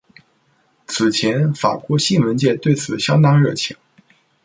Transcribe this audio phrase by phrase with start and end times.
[0.87, 3.77] 此前，法国新闻界对此相当热情。